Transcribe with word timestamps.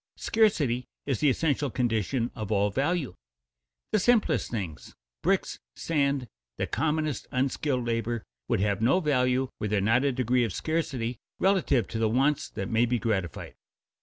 _Scarcity 0.19 0.87
is 1.05 1.19
the 1.19 1.29
essential 1.29 1.69
condition 1.69 2.31
of 2.33 2.51
all 2.51 2.71
value. 2.71 3.13
The 3.91 3.99
simplest 3.99 4.49
things 4.49 4.95
bricks, 5.21 5.59
sand, 5.75 6.27
the 6.57 6.65
commonest 6.65 7.27
unskilled 7.29 7.85
labor 7.85 8.23
would 8.47 8.61
have 8.61 8.81
no 8.81 8.99
value 8.99 9.49
were 9.59 9.67
there 9.67 9.79
not 9.79 10.03
a 10.03 10.11
degree 10.11 10.43
of 10.43 10.53
scarcity 10.53 11.19
relative 11.37 11.87
to 11.89 11.99
the 11.99 12.09
wants 12.09 12.49
that 12.49 12.67
may 12.67 12.87
be 12.87 12.97
gratified. 12.97 13.53